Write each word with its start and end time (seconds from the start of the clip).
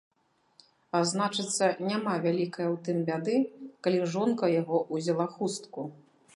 А 0.99 1.01
значыцца, 1.09 1.65
няма 1.89 2.13
вялікае 2.25 2.65
ў 2.71 2.77
тым 2.87 2.97
бяды, 3.11 3.35
калі 3.85 3.99
жонка 4.17 4.45
яго 4.61 4.77
ўзяла 4.97 5.33
хустку. 5.39 5.81